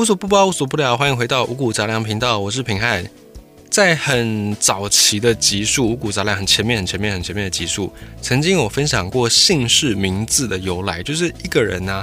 [0.00, 3.04] 无所不包，无所不聊，欢迎回到五谷杂粮频道，我是平汉。
[3.68, 7.92] 在很早期的集数，五谷杂粮很前面、很前面、很前面的集数，
[8.22, 12.02] 曾经有分享过姓氏名字的由来，就是一个人呢，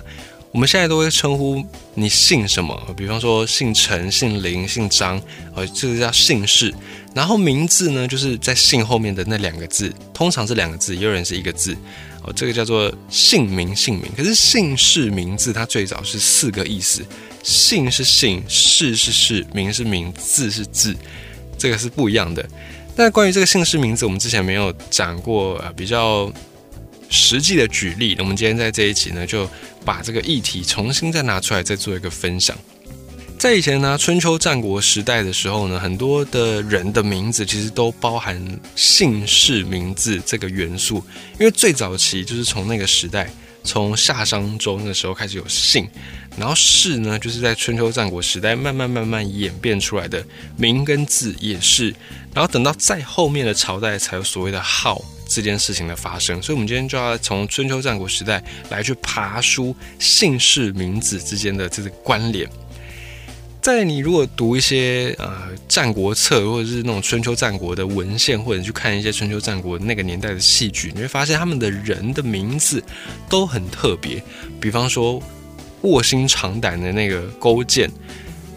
[0.52, 1.66] 我们现在都会称呼
[1.96, 5.20] 你姓什么，比方说姓陈、姓林、姓张，
[5.56, 6.72] 呃，这个叫姓氏。
[7.16, 11.76] 然后名字呢，就是在姓后面的那两个字，通常是两个字，也有人是一个字，
[12.36, 14.12] 这个叫做姓名、姓名。
[14.16, 17.06] 可是姓氏名字它最早是四个意思，
[17.44, 20.96] 姓是姓，氏是氏，名是名，字是字。
[21.58, 22.48] 这个是不一样的。
[22.96, 26.32] 那关于这个姓氏名字，我们之前没有讲过呃比较
[27.10, 28.16] 实际的举例。
[28.18, 29.50] 那我们今天在这一集呢，就
[29.84, 32.58] 把这个议题重新再拿出来，再做一个分享。
[33.38, 38.42] 在以前呢，春秋战国时代的时候呢，很多的人的名字其实都包含
[38.76, 41.04] 姓氏名字这个元素，
[41.40, 43.30] 因为最早期就是从那个时代。
[43.64, 45.86] 从夏商周那时候开始有姓，
[46.38, 51.94] 然后氏呢，就是在春秋战国时代慢慢慢慢演变出来的名跟字也是，
[52.34, 56.42] 然后等到再后面的朝代才有所谓的号这件事情的发生。
[56.42, 62.50] 所以，我们今天就要从春秋战国时代来去爬书姓氏名字之间的这个关联。
[63.68, 72.82] 在你如果读一些呃战国策，或者是那种春秋战国的文献，或者去看一些春秋战国那个年代的戏剧，你会发现他们的人的名字
[73.28, 74.24] 都很特别。
[74.62, 75.22] 比方说
[75.82, 77.92] 卧薪尝胆的那个勾践，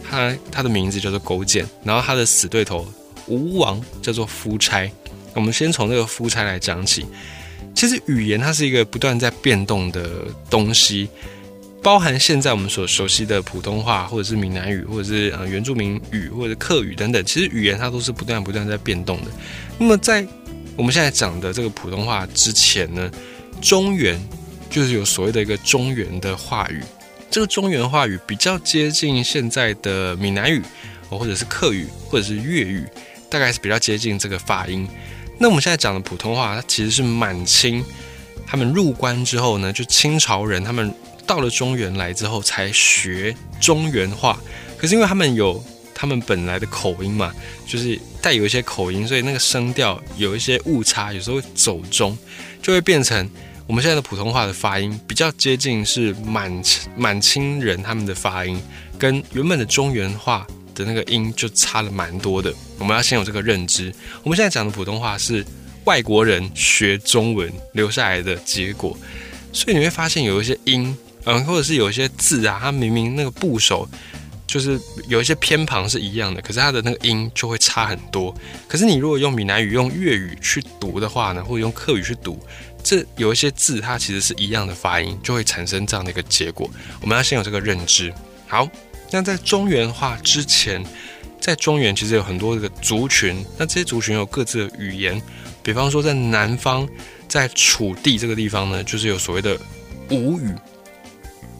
[0.09, 2.87] 他他的名字叫做勾践，然后他的死对头
[3.27, 4.89] 吴王叫做夫差。
[5.35, 7.05] 我们先从这个夫差来讲起。
[7.75, 10.09] 其实语言它是一个不断在变动的
[10.49, 11.09] 东西。
[11.83, 19.31] 包含现在我们所熟悉的普通话，或者是闽南语，或者是呃原住民语，或者是客语等等，其实语言它都是不断不断在变动的。
[19.79, 20.27] 那么在
[20.77, 23.11] 我们现在讲的这个普通话之前呢，
[23.63, 24.21] 中原
[24.69, 26.83] 就是有所谓的一个中原的话语，
[27.31, 30.63] 这个中原话语比较接近现在的闽南语，
[31.09, 32.85] 或者是客语，或者是粤语，
[33.31, 34.87] 大概是比较接近这个发音。
[35.39, 37.83] 那我们现在讲的普通话，它其实是满清
[38.47, 40.95] 他们入关之后呢，就清朝人他们。
[41.31, 44.37] 到了中原来之后，才学中原话。
[44.77, 45.65] 可是因为他们有
[45.95, 47.33] 他们本来的口音嘛，
[47.69, 52.19] 就是带有一些口音，所以那个声调有一些误差，有时候会走中，
[52.61, 53.31] 就会变成
[53.69, 56.61] 我们现在的普通话的发音比较接近是满
[56.97, 58.61] 满清人他们的发音，
[58.99, 62.53] 跟原本的中原话的那个音就差了蛮多的。
[62.77, 63.95] 我们要先有这个认知。
[64.25, 65.47] 我们现在讲的普通话是
[65.85, 68.99] 外国人学中文留下来的结果，
[69.53, 70.93] 所以你会发现有一些音。
[71.31, 73.89] 嗯，或者是有一些字啊，它明明那个部首
[74.49, 78.35] 就是有一些偏旁是一样的，可是它的那个音就会差很多。
[78.67, 82.37] 可是你如果用闽南语、用粤语去读的话呢，或者用客语去读，
[82.83, 86.69] 这有一些字它其实是一样的发音，就会产生这样的一个结果。
[87.01, 88.13] 我们要先有这个认知。
[88.49, 88.69] 好，
[89.13, 90.85] 那在中原化之前，
[91.41, 95.23] 在中原其实有很多这个族群，那这些族群有各自的语言。
[95.63, 96.89] 比方说在南方，
[97.29, 99.57] 在楚地这个地方呢，就是有所谓的
[100.09, 100.53] 吴语。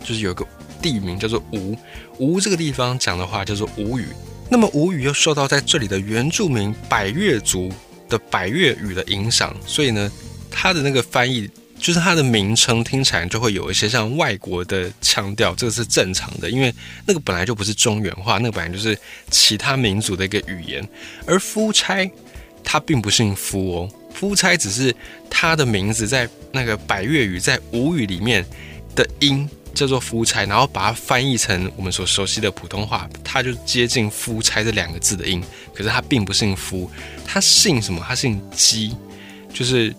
[0.03, 0.47] 就是有个
[0.81, 1.77] 地名叫做吴，
[2.19, 4.07] 吴这个地方讲的话叫做吴语。
[4.49, 7.73] 那么吴语又受到在这里的原住民百越族
[8.09, 10.11] 的百越语的影响，所以呢，
[10.51, 16.75] 它的那个翻译就是它的名称听起来就会有一些像外国的腔调，这个是正常的，因为
[17.07, 18.99] 那个本来就不是中原话，那个本来就是
[19.31, 20.87] 其他民族的一个语言。
[21.27, 22.11] 而夫差
[22.65, 24.93] 他并不姓夫哦，夫差只是
[25.31, 28.45] 他的名字在那个百越语在吴语里面
[28.97, 29.49] 的音。
[29.81, 35.43] 叫做夫差，然后把它翻译成我们所熟悉的普通话，它就接近夫差这两个字的音。
[35.75, 36.91] 可是他并不姓夫，
[37.25, 38.05] 他姓什么？
[38.07, 38.95] 他姓姬，
[39.55, 39.95] 就是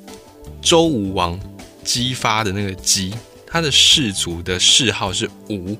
[0.61, 1.39] 周武王
[1.83, 3.11] 姬发的那个姬。
[3.47, 5.75] 他的氏族的谥号是吴。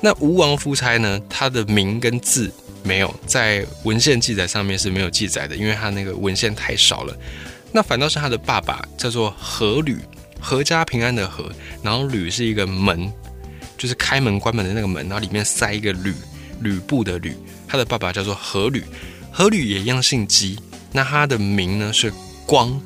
[0.00, 1.20] 那吴王夫差呢？
[1.28, 2.50] 他的名跟字
[2.82, 7.14] 没有在文献记载上面是没有记载的，因为他那个文献太少了。
[7.70, 9.98] 那反倒是他的爸爸叫做阖闾。
[10.42, 11.50] 阖家平安的阖，
[11.82, 13.10] 然后吕是一个门，
[13.76, 16.14] 就是开门关门的那个门，然后里面塞一个吕，
[16.60, 17.36] 吕布的吕。
[17.68, 18.82] 他的爸爸叫做阖闾，
[19.34, 20.58] 阖闾也一样姓姬。
[20.92, 22.12] 那他的名呢是
[22.46, 22.80] 光，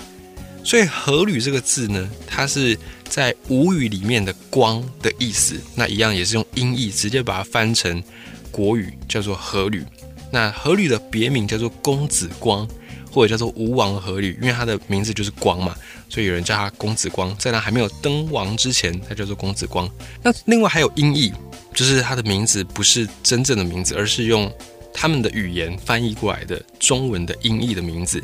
[0.65, 2.77] 所以阖闾这个字呢，它是
[3.09, 5.61] 在吴语里面的光的意思。
[5.75, 8.03] 那一样也是用音译直接把它翻成
[8.51, 9.85] 国语，叫做阖闾。
[10.33, 12.67] 那阖闾的别名叫做公子光。
[13.11, 15.75] 或者叫做吴王阖闾，因为他的名字就是光嘛，
[16.09, 17.37] 所以有人叫他公子光。
[17.37, 19.91] 在他还没有登王之前，他叫做公子光。
[20.23, 21.33] 那另外还有音译，
[21.75, 24.53] 就是他的名字不是真正的名字，而是用
[24.93, 28.23] 他们的语言翻译过来的中文的音译的名字。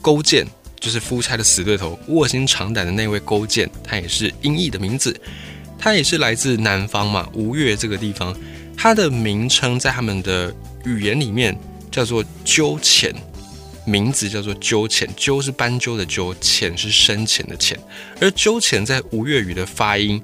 [0.00, 0.46] 勾践
[0.78, 5.18] 就是夫差的死对头，卧薪尝胆的那位勾践，他也是音译的名字。
[5.78, 8.34] 他也是来自南方嘛，吴越这个地方。
[8.76, 11.56] 他的名称在他们的语言里面
[11.90, 13.14] 叫做鸠浅，
[13.84, 17.78] 名字叫做鸠浅，鸠是斑鸠的鸠，浅是深浅的浅，
[18.20, 20.22] 而鸠浅在吴越语的发音，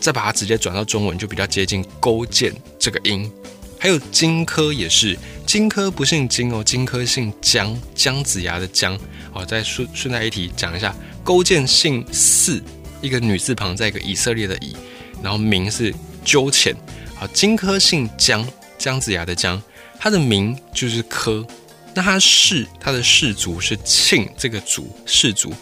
[0.00, 3.30] 再把它直接转到中文，就比较接近勾践这个音。
[3.78, 8.98] 还有荆轲也是，荆轲不姓荆哦，荆轲姓姜，姜子牙的姜。
[9.30, 12.62] 好，再顺顺带一提讲一下，勾践姓姒，
[13.02, 14.74] 一个女字旁，在一个以色列的以，
[15.22, 15.94] 然后名是
[16.24, 16.74] 鸠浅。
[17.14, 18.48] 好，荆轲姓姜，
[18.78, 19.62] 姜子牙的姜，
[19.98, 21.46] 他的名就是轲。
[21.96, 25.52] 那他氏，他的氏族是庆这个族氏族。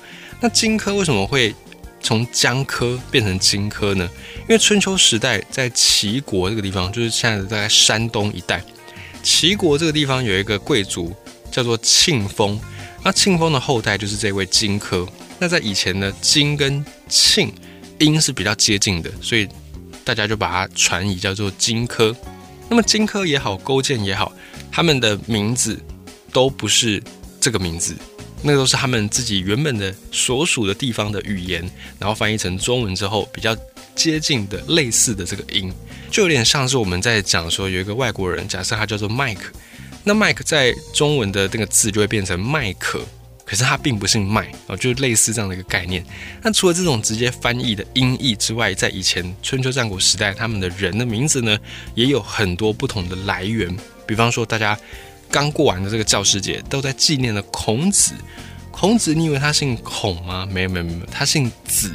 [0.41, 1.55] 那荆轲为什么会？
[2.03, 4.07] 从江轲变成荆轲呢？
[4.41, 8.63] 因为春秋时代在齐国这个地方，就是现在的在山东一带，
[9.23, 11.17] 齐国这个地方有一个贵族
[11.51, 12.61] 叫做庆封，
[13.03, 15.09] 那庆封的后代就是这位荆轲。
[15.39, 17.51] 那在以前呢，荆跟庆
[17.99, 19.49] 音是比较接近的，所以
[20.05, 22.15] 大家就把它传译叫做荆轲。
[22.69, 24.31] 那么荆轲也好，勾践也好，
[24.71, 25.83] 他们的名字
[26.35, 27.03] 都不是
[27.41, 27.97] 这个名字。
[28.47, 31.63] 那个都是他们自己原本的所属的地方的语言，
[31.99, 33.57] 然后翻译成中文之后比较
[33.95, 35.73] 接近的类似的这个音，
[36.11, 39.51] 就有点像是我们在讲说有一个外国人，假设他叫做麦克，
[40.03, 43.01] 那麦克在中文的那个字就会变成麦克，
[43.47, 46.05] 可是他并不姓麦啊，就类似这样的一个概念。
[46.43, 51.59] 那除了这种直接翻译的音译之外，在以前春秋战国时代，他们的人的名字呢
[51.95, 53.75] 也有很多不同的来源，
[54.07, 54.79] 比方说大家。
[55.35, 58.15] 刚过完的这个教师节，都在纪念的孔子。
[58.71, 60.47] 孔子，你以为他姓孔吗？
[60.49, 61.91] 没有，没有，没有，他姓子。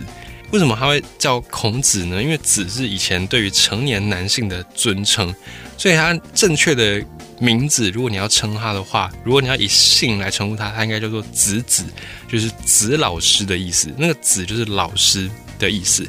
[0.51, 2.21] 为什么他会叫孔子呢？
[2.21, 5.33] 因为子是以前对于成年男性的尊称，
[5.77, 7.01] 所以他正确的
[7.39, 11.85] 名字，如果你要称他的话，如果你要以姓来称呼他，他应该叫做子子，
[12.27, 13.87] 就是子老师的意思。
[13.97, 16.05] 那个子就是老师的意思。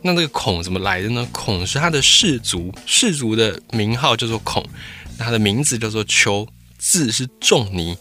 [0.00, 1.28] 那这个孔怎么来的呢？
[1.30, 4.64] 孔是他的氏族，氏族的名号叫做孔。
[5.18, 6.46] 他的名字叫做丘，
[6.78, 7.96] 字是仲尼。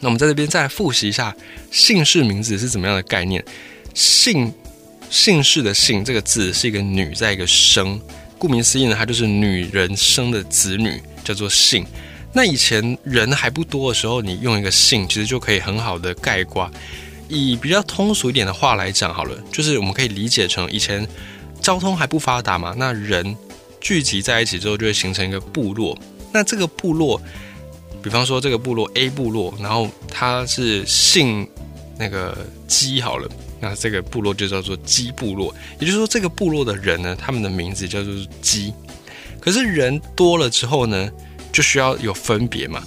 [0.00, 1.36] 那我们在这边再来复习一下
[1.70, 3.44] 姓氏名字是怎么样的概念。
[3.94, 4.52] 姓
[5.10, 8.00] 姓氏的姓这个字是一个女在一个生，
[8.38, 11.84] 顾名思义呢，它就是女人生的子女，叫做姓。
[12.32, 16.70] 那以前人还不多的时候，你用一个姓，其实就可以很好的概括。
[17.28, 21.06] 以比较通俗一点的话来讲，好了，就是我们可以理解成以前
[21.60, 23.36] 交通还不发达嘛，那人
[23.80, 25.98] 聚集在一起之后，就会形成一个部落。
[26.32, 27.20] 那这个部落，
[28.02, 31.48] 比方说这个部落 A 部落，然后他是姓
[31.98, 33.28] 那个姬好了，
[33.60, 35.54] 那这个部落就叫做姬部落。
[35.78, 38.72] 也就是说，这个部落的人呢，他们的名字叫做姬。
[39.40, 41.10] 可是人多了之后呢，
[41.52, 42.82] 就需要有分别嘛。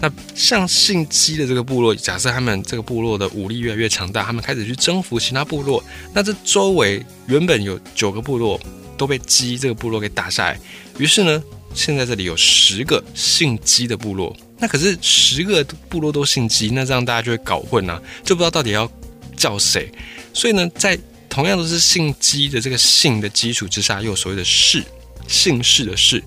[0.00, 8.60] 那像姓姬的这个部落，假设他们这个部落的武力越来越强大，他们开始去征服其他部落，那这周围原本有九个部落
[8.96, 10.60] 都被姬这个部落给打下来，
[10.98, 11.42] 于是呢。
[11.78, 18.90] 现在这里有十个姓姬的部落，那可是十个部落都姓姬，那这样大家就会搞混啊，就不知道到底要
[19.36, 19.88] 叫谁。
[20.34, 20.98] 所以呢，在
[21.28, 24.82] 同样都是姓姬的这个姓的基础之下，又有所谓的氏，
[25.28, 26.20] 姓氏的氏。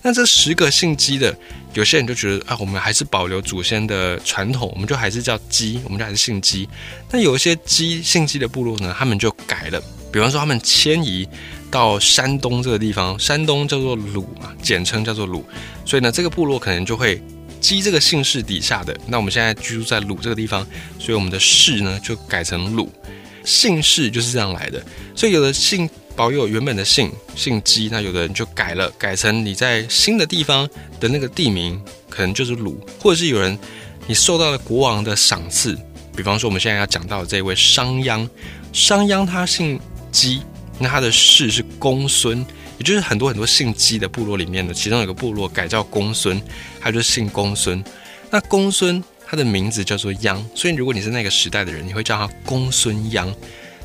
[0.00, 1.36] 那这十个姓姬的，
[1.74, 6.66] 有些人就觉得啊，我们还是保留祖先的传统，我们就还是叫姬，我们就还是姓姬。
[7.10, 9.78] 那有一些姬姓姬的部落呢，他们就改了，
[10.10, 11.28] 比方说他们迁移。
[11.74, 15.44] 到山东这个地方，山东叫做鲁嘛，简称叫做鲁，
[15.84, 17.20] 所以呢，这个部落可能就会
[17.60, 18.96] 基这个姓氏底下的。
[19.08, 20.64] 那我们现在居住在鲁这个地方，
[21.00, 22.88] 所以我们的氏呢就改成鲁，
[23.44, 24.80] 姓氏就是这样来的。
[25.16, 30.68] 所以有的姓保有原本的姓，姓姬，那有的人就改了，改成你在新的地方
[31.00, 33.58] 的那个地名可能就是鲁，或者是有人
[34.06, 35.76] 你受到了国王的赏赐，
[36.14, 38.28] 比方说我们现在要讲到的这位商鞅，
[38.72, 39.80] 商鞅他姓
[40.12, 40.40] 姬。
[40.78, 42.44] 那他的氏是公孙，
[42.78, 46.40] 也就是很多很多姓姬的部落里面的其中有个部落改叫公孙，
[46.80, 47.82] 他就姓公孙。
[48.30, 53.32] 那公孙他的名字叫做鞅，所以如果你是那个时代的人，你会叫他公孙鞅。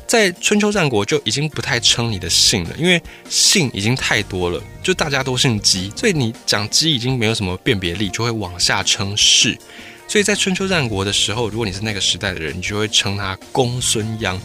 [0.06, 9.56] 在春秋战国就已经不太称你的姓了，因为姓已经太多了，就大家都姓姬，所以你讲姬已经没有什么辨别力，就会往下称氏。
[10.08, 14.36] 所以在春秋战国的时候，如果你是那个时代的人，你就会称他公孙鞅。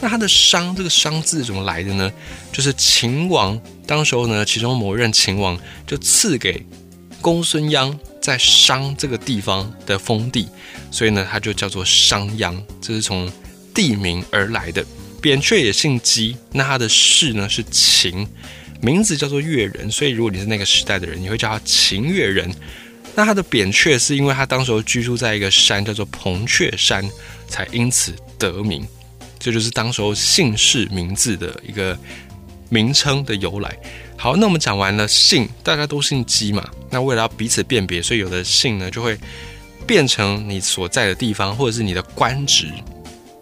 [0.00, 2.10] 那他的商这个商字怎么来的呢？
[2.50, 6.64] 就是秦王当时候呢，其中某任秦王就赐给
[7.20, 10.48] 公孙鞅在商这个地方的封地，
[10.90, 13.30] 所以呢，他就叫做商鞅，这是从
[13.74, 14.82] 地名而来的。
[15.20, 18.26] 扁鹊也姓姬，那他的氏呢是秦，
[18.80, 22.50] 名字叫做越人，所以如果你是那个时代的人，你会叫他秦越人。
[23.14, 27.06] 那他的扁鹊是因为他当时候居住在一个山叫做彭雀山，
[27.46, 28.86] 才因此得名。
[29.40, 31.98] 这就是当时候姓氏名字的一个
[32.68, 33.76] 名称的由来。
[34.16, 36.68] 好，那我们讲完了姓，大家都姓姬嘛。
[36.90, 39.18] 那为了要彼此辨别，所以有的姓呢就会
[39.86, 42.70] 变成你所在的地方，或者是你的官职，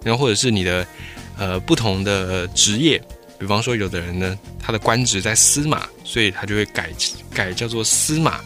[0.04, 0.86] 然后或者是你的
[1.36, 3.02] 呃不同的职业。
[3.36, 6.90] 比方说，有的人呢，他的官职在司马，所以他就会改
[7.34, 8.40] 改叫做司马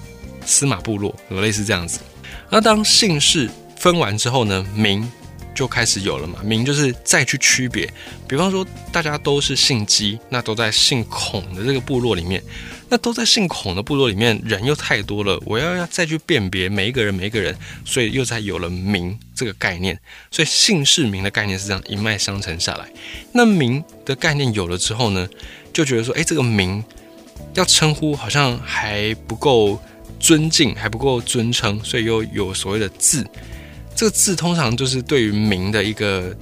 [0.47, 2.01] 司马部落，有类似这样子。
[2.51, 5.07] 那当姓氏分完之后呢，名。
[5.55, 7.93] 就开始有了嘛，名就是再去区别，
[8.27, 12.43] 比方说大家都是姓姬，那都在姓孔的这个部落里面，
[12.89, 19.99] 那都在姓孔的部落里面，人又太多了，我要要再去辨别每一个人每一个人，所以又才有了名这个概念，
[20.31, 22.91] 所以姓氏名的概念是这样一脉相承下来。
[23.33, 25.29] 那名的概念有了之后呢，
[25.73, 26.83] 就觉得说，哎，这个名
[27.55, 29.79] 要称呼好像还不够
[30.19, 33.27] 尊敬，还不够尊称，所以又有所谓的字。
[33.95, 36.37] 这个字通常就是对于名的一个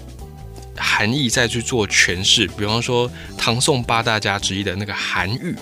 [0.76, 5.54] 含义再去做诠释，比方说唐宋八大家之一的那个韩愈，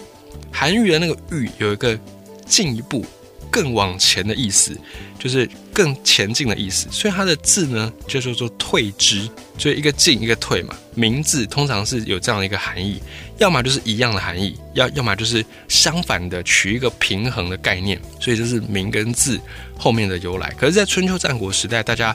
[0.52, 1.98] 韩愈的那个愈有一个
[2.46, 3.04] 进一步。
[3.50, 4.78] 更往前的意思，
[5.18, 9.26] 就是更前进的意思，所以它的字呢就叫做退之，
[9.56, 10.76] 所以一个进一个退嘛。
[10.94, 13.00] 名字通常是有这样的一个含义，
[13.38, 18.00] 要么就是一样的含义，要要么就是相反的，取一个平衡的概念。
[18.20, 19.40] 所以这是名跟字
[19.76, 20.50] 后面的由来。
[20.58, 22.14] 可是，在春秋战国时代，大家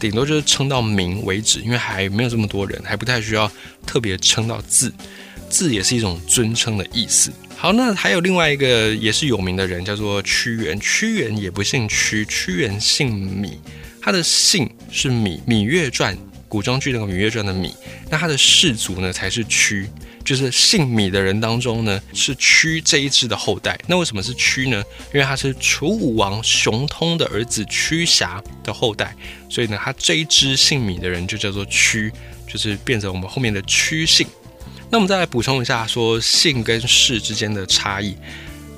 [0.00, 3.50] 顶多就是称到名为止，因为还没有这么多人，还不太需要
[3.86, 4.92] 特别称到字，
[5.48, 7.32] 字也是一种尊称的意思。
[7.56, 10.78] 好，那还有另外一个也是有名的人，叫做屈原。
[10.80, 13.52] 屈原也不姓屈，屈原姓芈，
[14.02, 16.14] 他的姓是芈，《芈月传》
[16.48, 17.72] 古装剧那个《芈月传》的芈。
[18.10, 19.88] 那他的氏族呢才是屈，
[20.24, 23.78] 就是姓米的人当中呢是屈这一支的后代。
[23.86, 24.82] 那为什么是屈呢？
[25.12, 29.14] 因为他是楚武王熊通的儿子屈瑕的后代，
[29.48, 32.10] 所以呢他这一支姓米的人就叫做屈，
[32.50, 34.26] 就是变成我们后面的屈姓。
[34.90, 38.16] 那我们再来补充一下，说姓跟氏之间的差异。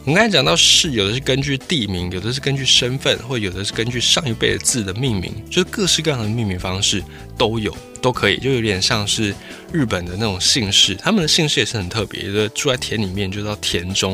[0.05, 7.03] 我们刚才讲到氏，有的是根据地名，有的是根据身份，或有的是根据上一辈的字的命名，就是各式各样的命名方式
[7.37, 9.35] 都有，都可以，就有点像是
[9.73, 14.13] 日本的那种姓氏，他们的姓氏也是很特别的，住在田里面就叫田中，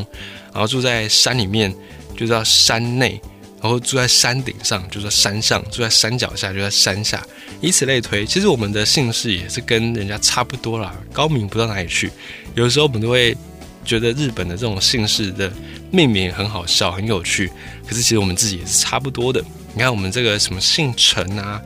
[0.51, 1.71] 然后住在山里面
[2.17, 3.21] 就叫山内。
[3.61, 7.25] 然后住在山顶上，就说山上；住在山脚下，就在山下，
[7.61, 8.27] 以此类推。
[8.27, 12.11] 其实我们的姓氏也是跟人家差不多啦，高明不到哪里去。
[12.57, 13.37] 有时候我们都会
[13.85, 15.49] 觉得日本的这种姓氏的
[15.93, 17.53] 命名很好笑、很有趣，
[17.87, 19.41] 可是其实我们自己也是差不多的。
[19.75, 21.63] 你看我们这个什么姓陈啊、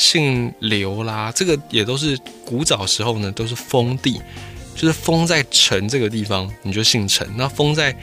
[0.00, 4.18] 姓刘啦，这个也都是古早时候呢，都是封地，
[4.74, 7.94] 就是封在陈这个地方，你就姓陈；那封在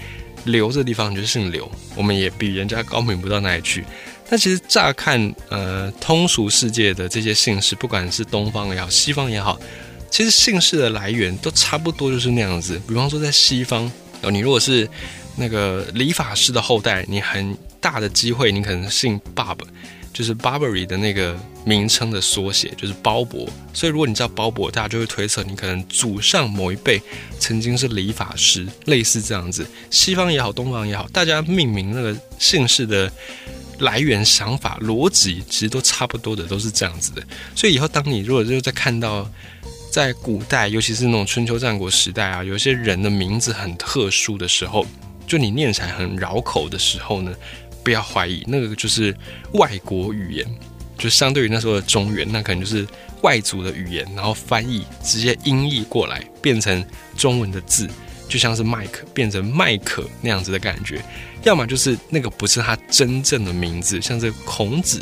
[0.44, 3.84] 刘这地方你就姓刘，我们也比人家高明不到哪里去。
[4.30, 9.60] 但其实乍看，呃，通俗世界的这些姓氏，不管是东方也好，西方也好，
[10.12, 12.80] 其实姓氏的来源都差不多，就是那样子。
[12.88, 14.88] 比方说在西方，哦，你如果是
[15.36, 19.58] 那个理发师的后代，你很大的机会，你可能姓 Bob。
[20.13, 21.38] 就是 Burberry 的那个
[21.68, 23.46] 名称的缩写，就是鲍勃。
[23.74, 27.02] 所以如果你知道鲍勃，大家就会推测你可能祖上某一辈
[27.40, 29.68] 曾经是理发师，类似这样子。
[29.92, 33.12] 西方也好，东方也好，大家命名那个姓氏的
[33.80, 37.22] 来源、想法、逻辑，其实都差不多的，都是这样子的。
[37.54, 39.30] 所以以后当你如果就在看到
[39.92, 44.86] 在古代，尤其是那种春秋战国时代啊，有些人的名字很特殊的时候，
[45.28, 47.36] 就你念起来很绕口的时候呢？
[47.84, 49.16] 不要怀疑，那个就是
[49.54, 50.46] 外国语言，
[50.98, 52.88] 就相对于那时候的中原，那可能就是
[53.22, 56.84] 外族的语言，然后翻译直接音译过来变成
[57.16, 57.88] 中文的字，
[58.27, 61.01] 就像是麦克变成麦克那样子的感觉，
[61.44, 65.01] 要么就是那个不是他真正的名字，像是孔子。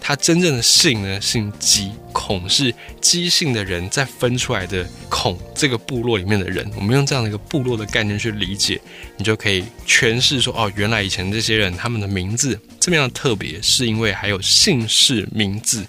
[0.00, 6.70] 他真正的姓呢，姓姬，孔是姬姓的人再分出来的孔这个部落里面的人。
[6.76, 8.80] 我们用这样的一个部落的概念去理解，
[9.16, 15.86] 你就可以诠释说：哦，原来以前这些人他们的名字这么样特别，是因为还有姓氏名字。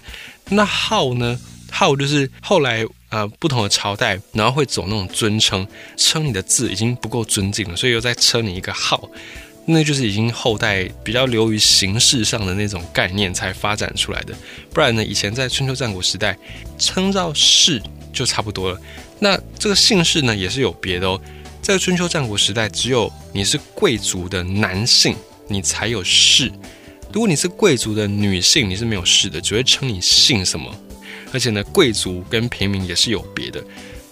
[0.50, 1.38] 那号呢？
[1.72, 5.64] 号就是后来呃不同的朝代，然后会走那种尊称，
[5.96, 9.08] 称你的字已经不够尊敬了，所以又再称你一个号。
[9.66, 14.34] 那就是已经后代比较流于形式上的那种概念才发展出来的，
[14.72, 16.36] 不然呢，以前在春秋战国时代，
[16.76, 17.80] 称造氏
[18.12, 18.80] 就差不多了。
[19.20, 21.20] 那这个姓氏呢，也是有别的哦。
[21.62, 25.14] 在春秋战国时代，只有你是贵族的男性，
[25.46, 26.48] 你才有氏；
[27.12, 30.74] 如果你是贵族的女性，你是没有氏的，只会称你姓什么。
[31.32, 33.62] 而且呢，贵族跟平民也是有别的，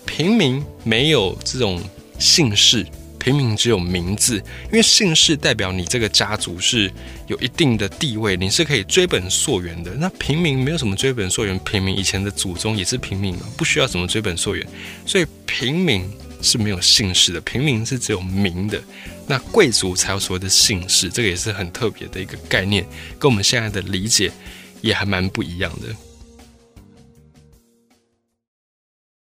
[0.07, 1.83] 平民没有这种
[2.19, 2.87] 姓氏。
[3.29, 6.91] 平民只有名字，因为姓氏代表你这个家族是
[7.27, 9.91] 有一定的地位，你是可以追本溯源的。
[9.97, 14.67] 那平民没有什么追本溯源，平民以前的祖宗也是平民嘛，不需要什么追本溯源，
[15.05, 18.83] 所以平民是没有姓氏的，平民是只有名的，
[19.27, 22.83] 那贵族才有所谓的姓氏，这个也是很特别的一个概念，
[23.19, 24.33] 跟我们现在的理解
[24.81, 25.95] 也还蛮不一样的。